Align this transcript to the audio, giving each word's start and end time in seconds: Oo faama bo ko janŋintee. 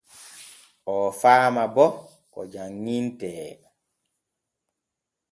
Oo 0.93 1.09
faama 1.21 1.63
bo 1.75 1.85
ko 2.33 2.39
janŋintee. 2.51 3.45